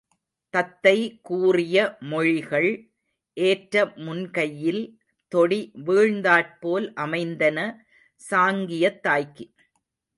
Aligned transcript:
தத்தை 0.53 0.95
கூறிய 1.21 1.75
மொழிகள், 2.01 2.69
ஏற்ற 3.37 3.93
முன்கையில் 3.97 4.83
தொடி 5.31 5.71
வீழ்ந்தாற்போல் 5.85 6.93
அமைந்தன 6.95 7.59
சாங்கியத் 8.21 8.99
தாய்க்கு. 8.99 9.45